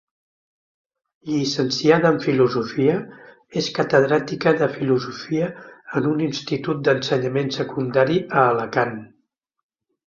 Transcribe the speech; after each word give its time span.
Llicenciada 1.31 2.11
en 2.13 2.17
Filosofia, 2.23 2.95
és 3.63 3.69
catedràtica 3.81 4.55
de 4.63 4.71
Filosofia 4.79 5.53
en 6.01 6.09
un 6.15 6.25
institut 6.31 6.83
d'ensenyament 6.91 7.57
secundari 7.63 8.23
a 8.43 8.51
Alacant. 8.53 9.01